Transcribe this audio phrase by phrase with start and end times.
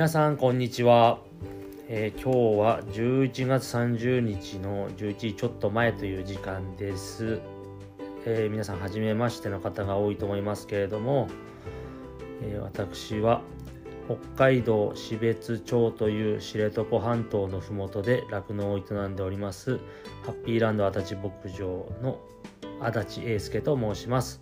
[0.00, 1.18] 皆さんこんにちは、
[1.86, 7.42] えー今日は11月30日の11時ちょっと前という時間です、
[8.24, 11.28] えー皆さん初めましての方が多いと思いますけれども、
[12.40, 13.42] えー私は
[14.06, 19.76] 北海道標別町という知床半島のふもとで酪農を営んでおります
[20.24, 22.18] ハッピーランド足立牧場の
[22.80, 24.40] 足立英介と申します、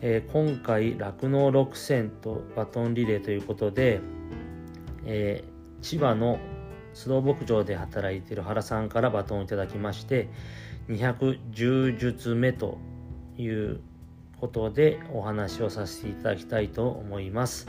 [0.00, 4.00] えー今回酪農6選とバトンリレーということで、
[5.06, 6.38] えー千葉の
[6.94, 10.28] 須藤牧場で働いている原さんからバトンをいただきまして
[10.88, 12.78] 210術目と
[13.36, 13.80] いう
[14.40, 17.68] ことでお話をさせていただきたいと思います。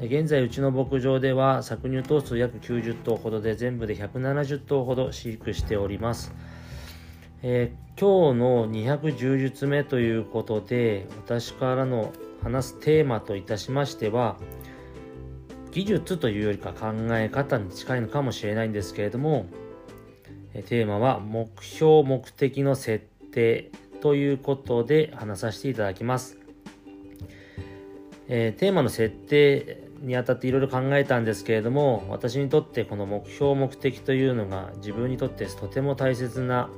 [0.00, 6.34] 現在うちの牧場では搾乳頭数約90頭ほどで全部で170頭ほど飼育しております。
[7.42, 12.10] えー今日の210術目ということで私からの
[12.42, 14.38] 話すテーマといたしましては
[15.72, 19.46] 技術というよりか考え方に近いのかもしれないんですけれども
[20.52, 23.70] テーマは目標目的の設定
[24.02, 26.38] ということで話させていただきます、
[28.28, 36.68] えーテーマの設定にあたっていろいろ考えたんですけれども私にとってこの目標目的というのが自分にとってとても大切な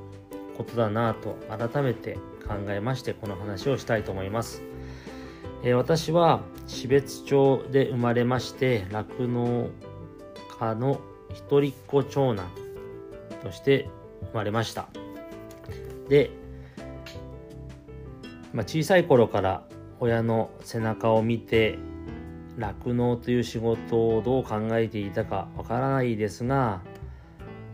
[0.57, 2.13] ことだなと改めて
[2.47, 4.61] 考えましてこの話をしたいと思います、
[5.63, 9.69] えー私は標別町で生まれまして酪農
[10.59, 10.99] 家の
[11.33, 12.49] 一人っ子長男
[13.43, 13.89] として
[14.31, 14.87] 生まれました。
[16.09, 16.31] で、
[18.53, 19.63] まあ、小さい頃から
[19.99, 21.77] 親の背中を見て
[22.57, 26.81] 酪農という仕事をどう考えていたかわからないですが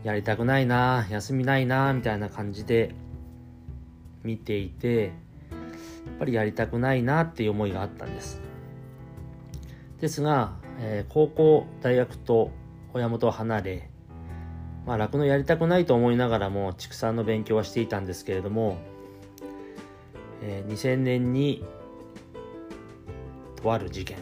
[0.02, 2.94] やりたくないな休みないなみたいな感じで
[4.24, 5.12] 見ていてやっ
[6.18, 8.51] ぱりやりたくないなっていう思いがあったんです。
[10.02, 12.50] ですが、えー高校大学と
[12.92, 13.88] 親元を離れ
[14.84, 18.78] まあ酪農やりたくないと思いながらも畜産の勉強はしていたんですけれども、
[20.42, 21.64] えー2000年に
[23.62, 24.16] とある事件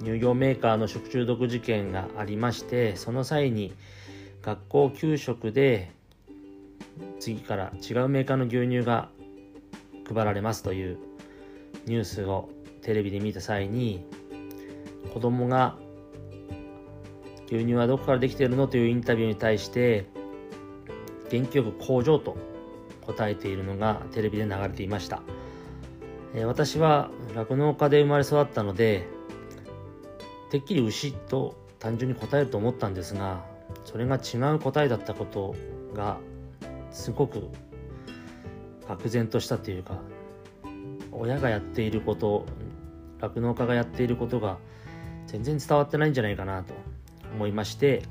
[0.00, 3.72] 乳業メーカーの食中毒事件がありましてその際に
[4.42, 5.92] 学校給食で
[7.20, 9.08] 次から違うメーカーの牛乳が
[10.12, 10.98] 配られますという
[11.86, 12.50] ニュースを
[12.82, 14.04] テレビで見た際に
[15.12, 15.76] 子供が
[17.46, 18.66] 牛乳はどこからできているの？
[18.66, 20.06] というインタビューに対して
[21.30, 22.36] 元気よく工場と
[23.06, 25.22] 答えているのがテレビで流れていました、
[26.34, 29.06] え私は酪農家で生まれ育ったので
[30.50, 33.44] てっきり牛と単純に答えると思ったんですが
[33.84, 35.54] それが違う答えだったこと
[35.94, 36.18] が
[36.90, 37.48] すごく
[38.86, 39.98] 愕然としたというか
[41.10, 42.46] 親がやっていること
[43.20, 44.58] 酪農家がやっていることが
[45.32, 46.74] 全然伝わってないんじゃないかなと
[47.34, 48.02] 思いまして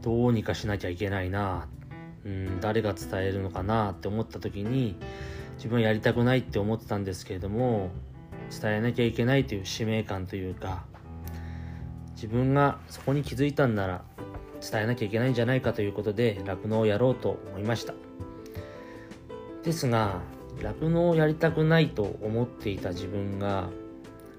[0.00, 1.68] どうにかしなきゃいけないな
[2.24, 4.96] うん誰が伝えるのかなって思った時に
[5.56, 7.90] 自分はやりたくないって思ってたんですけれども
[8.50, 10.84] 伝えなきゃいけないという使命感というか
[12.14, 14.04] 自分がそこに気づいたんなら
[14.60, 17.94] 伝えなきゃいけないんじゃないかということで酪農をやろうと思いました。
[19.64, 20.20] ですが
[20.62, 23.70] 酪農をやりたくないと思っていた自分が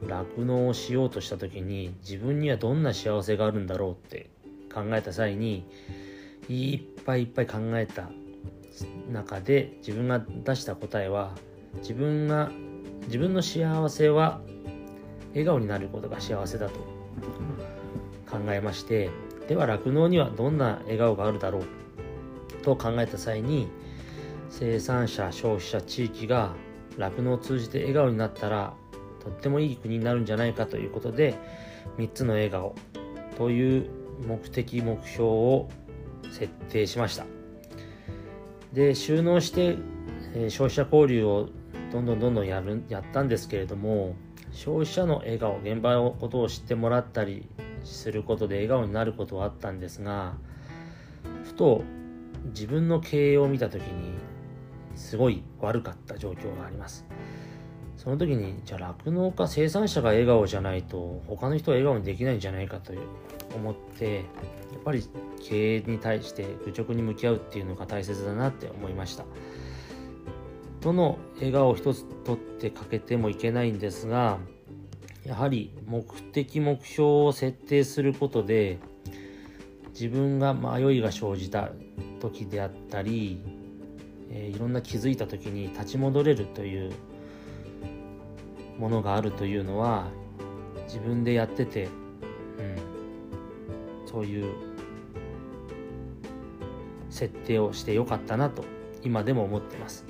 [0.06, 4.29] 酪農をしようとした時に自分にはどんな幸せがあるんだろうって
[4.73, 5.66] 考えた際に
[6.50, 8.09] いっぱいいっぱい考えた
[9.11, 11.35] 中で自分が出した答えは
[11.79, 12.51] 自分が
[13.06, 14.41] 自分の幸せは
[15.29, 16.79] 笑顔になることが幸せだと
[18.29, 19.09] 考えまして
[19.47, 21.66] では酪農にはどんな笑顔があるだろう
[22.63, 23.67] と考えた際に
[24.50, 26.53] 生産者消費者地域が
[26.97, 28.73] 酪農を通じて笑顔になったら
[29.24, 31.36] とってもいい国になるんじゃないかということで
[31.98, 32.76] 3つの笑顔
[33.38, 33.90] という
[34.28, 35.70] 目的目標を
[36.32, 37.26] 設定しました。
[38.74, 39.78] で収納して、
[40.34, 41.50] えー消費者交流を
[41.91, 44.16] どんどんどんどんやるやったんですけれども
[44.53, 47.50] 消費者の笑顔現場のことを知ってもらったり
[47.84, 50.35] することで笑顔になることはあったんですが
[51.44, 51.84] ふと
[52.46, 54.14] 自分の経営を見た時に
[54.96, 57.06] すごい悪かった状況があります。
[58.02, 62.94] その時にじゃあ酪農家生産者が笑顔じゃないと他の人は笑顔にできないんじゃないかと
[63.56, 64.22] 思ってや
[64.80, 65.08] っぱり
[65.40, 69.26] 経営に対して愚直に向き合うっていうのが大切だなって思いました。
[70.80, 74.40] どの笑顔一つ取ってかけてもいけないんですが
[75.24, 78.80] やはり目的目標を設定することで
[79.90, 81.70] 自分が迷いが生じた
[82.20, 83.44] 時であったり、
[84.32, 86.92] えーいろんな気づいた時に立ち戻れるという
[88.78, 90.08] ものがあるというのは
[90.85, 91.91] 自分でやってて、うん、
[94.06, 94.53] そういう
[97.09, 98.64] 設定をしてよかったなと
[99.03, 100.06] 今でも思ってます。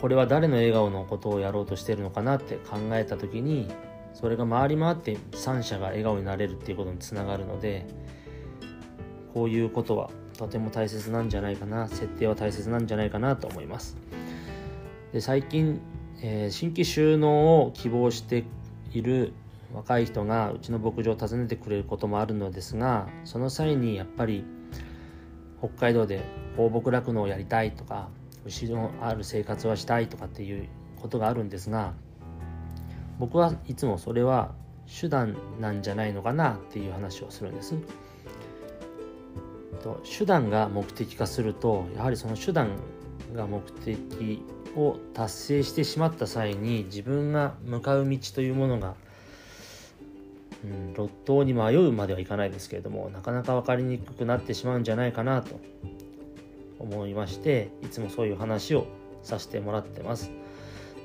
[0.00, 3.68] これは誰の笑顔のことをやろうとしてるのかなって考えた時に
[4.14, 7.86] それが回り回って3者が笑顔になれるっていうことにつながるので
[9.32, 13.96] こういうことはとても大切なんじゃないかな設定は大切なんじゃないかなと思います。
[15.12, 15.78] で最近、
[16.24, 18.44] えー、新規収納を希望して
[18.92, 19.32] いる
[19.74, 24.44] 若い人がうちの牧場を訪ねてくれることもあるのですがその際にやっぱり
[25.58, 26.24] 北海道で
[26.56, 28.08] 放牧酪農をやりたいとか
[28.44, 30.68] 牛のある生活はしたいとかっていう
[31.00, 31.92] ことがあるんですが
[33.18, 34.52] 僕はいつもそれは
[35.00, 37.74] 手段なんじゃないのかなっていう話をするんです。
[39.82, 42.70] と手段が目的化するとやはりその手段
[43.34, 44.42] が目的
[44.76, 48.94] を達成してしまった際に自分が向かう道というものが、
[50.64, 55.60] うん、路頭に迷うまではいかないですけれどもなかなか分かりにくくなってしまうんじゃないかなと
[56.78, 58.86] 思いましていつもそういう話を
[59.22, 60.30] させてもらってます。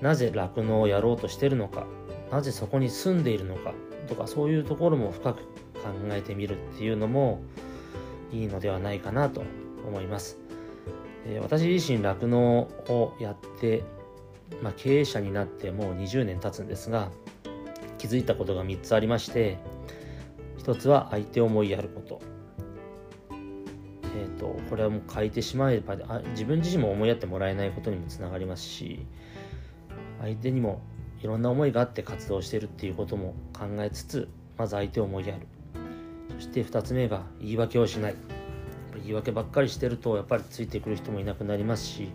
[0.02, 1.88] なぜ酪農をやろうとしてるのか
[2.32, 3.74] なぜそこに住んでいるのか
[4.08, 5.44] とかそういうところも深く考
[6.12, 7.42] えてみるっていうのも
[8.32, 9.44] いいのではないかなと
[9.88, 10.38] 思います。
[11.28, 13.84] え私自身酪農をやって、
[14.62, 17.12] まあ、経営者になってもう20年経つんですが
[17.98, 19.58] 気づいたことが3つありまして
[20.60, 22.22] 1つは相手を思いやること,、
[23.30, 25.96] えーと、これはもう書いてしまえば
[26.32, 29.06] 自分自身も思いやってもらえないことにもつながりますし
[30.22, 30.82] 相手にも
[31.22, 35.48] いろんな思いがあって活動してるっていうことも考えつつまず相手を思いやる。
[36.36, 38.37] そして2つ目が言い訳をしない。
[39.04, 42.10] 言い訳ばっかりしてるとやっぱりついてくる人もいなくなりますし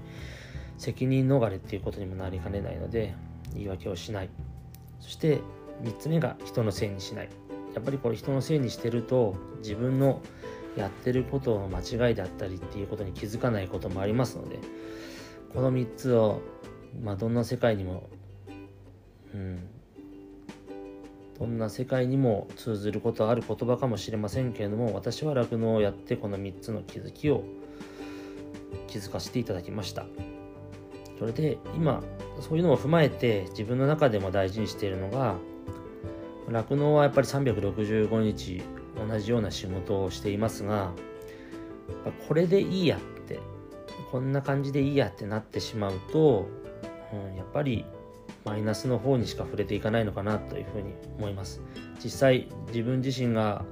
[0.79, 3.15] 責任逃れっていうことにもなりかねないので
[3.55, 4.31] 言い訳をしない。
[5.01, 5.41] そして
[5.83, 7.29] 3つ目が人のせいにしない。
[7.75, 10.21] やっぱりこれ人のせいにしてると自分の
[10.77, 14.59] やってることの間違いだったりっていうことに気づかないこともありますので
[15.53, 16.41] この3つを、
[17.03, 18.09] まあ、どんな世界にも、
[19.35, 19.69] うん、
[21.39, 27.45] どんな世界にも通ずることある言葉かもしれませんけれども私は酪農をやってこの3つの気づきを
[28.87, 30.07] 気づかせていただきました。
[31.19, 32.03] それで今
[32.41, 35.37] そういうのを踏まえて自分の中でも大事にしているのが
[36.49, 38.61] 酪農はやっぱり365日
[39.09, 40.91] 同じような仕事をしていますが
[42.27, 43.39] これでいいやって
[44.11, 46.49] こんな感じでいいやってなってしまうと、
[47.13, 47.85] うん、やっぱり
[48.45, 51.61] マイナスの方にしか触れていかないのかなというふうに思います
[52.03, 53.65] 実際自分自身が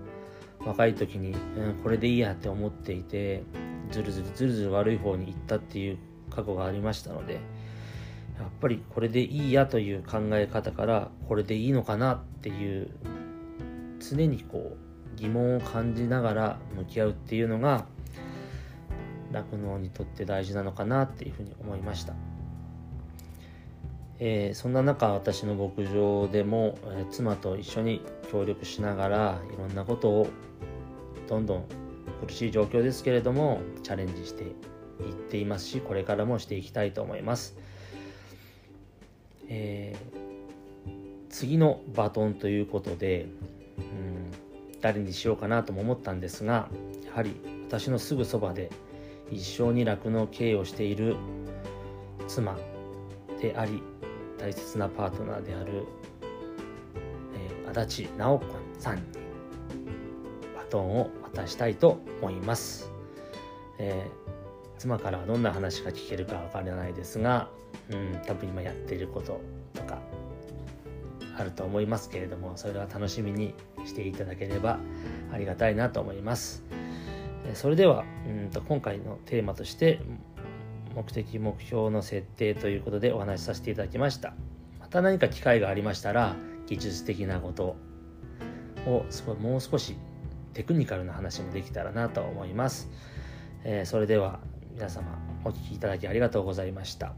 [0.64, 3.43] 若い時に、うん、これでいいやって思っていて
[3.90, 5.99] ずるずるずるずる悪い方に行ったっていう
[6.31, 7.43] 過去がありましたのでやっ
[8.61, 12.90] ぱりこれでいいやという考え方からこれでいいのかなっていう
[13.99, 17.84] 常にこう疑問を感じながら向き合うっていうのが
[19.32, 22.14] 酪農にとって大事なのかなっていうふうに思いました。
[24.22, 30.28] えー、そんな中私の牧場でも、えー、妻と一緒に協力しながらいろんなことを
[31.26, 31.64] どんどん
[32.26, 34.46] 苦しい状況ですけれどもチャレンジしてい
[35.11, 37.56] っていますしこれからもしていきたいと思います、
[39.48, 40.91] えー、
[41.31, 43.27] 次のバトンということで、
[43.79, 44.31] うん、
[44.82, 46.69] 誰にしようかなとも思ったんですが
[47.06, 48.70] やはり私のすぐそばで
[49.31, 51.17] 一生に酪農経営をしている
[52.29, 52.58] 妻
[53.41, 53.82] であり
[54.41, 55.85] 大切なパートナーである、
[57.35, 58.47] えー、足立直子
[58.79, 59.03] さんに
[60.56, 62.91] バトンを渡したいと思います、
[63.79, 67.49] えー、妻からはどんな話が聞けるかわからないですが、
[67.91, 69.43] うん、多分今やっていること
[69.75, 69.99] とか
[71.37, 73.55] あると思いますけれどもそれは楽しみに
[73.85, 74.79] していただければ
[75.32, 76.65] ありがたいなと思います。
[77.55, 80.01] それではうんと今回のテーマとして
[80.94, 84.35] 目的目標の設定ということでお話しさせていただきました。
[84.81, 86.35] また何か機会がありましたら
[86.67, 87.77] 技術的なこと
[88.87, 89.06] を
[89.41, 89.97] もう少し
[90.53, 92.89] テクニカルな話もできたらなと思います、
[93.63, 94.41] えー、それでは
[94.73, 97.15] 皆様お聴きいただきありがとうございました。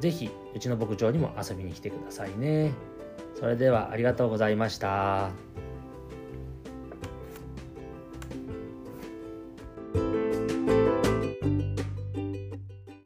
[0.00, 2.72] 是非うちの牧場にも遊びに来てくださいね。
[3.34, 5.30] それではありがとうございました。